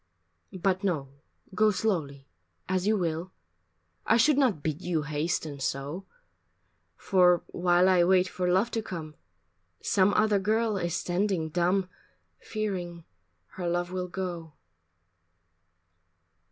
But 0.67 0.83
no, 0.83 1.09
go 1.53 1.69
slowly 1.69 2.27
as 2.67 2.87
you 2.87 2.97
will, 2.97 3.31
I 4.03 4.17
should 4.17 4.35
not 4.39 4.63
bid 4.63 4.81
you 4.81 5.03
hasten 5.03 5.59
so, 5.59 6.07
For 6.95 7.43
while 7.45 7.87
I 7.87 8.03
wait 8.03 8.27
for 8.27 8.51
love 8.51 8.71
to 8.71 8.81
come, 8.81 9.13
Some 9.79 10.11
other 10.15 10.39
girl 10.39 10.75
is 10.75 10.95
standing 10.95 11.49
dumb, 11.49 11.87
Fearing 12.39 13.03
her 13.57 13.69
love 13.69 13.91
will 13.91 14.07
go. 14.07 14.53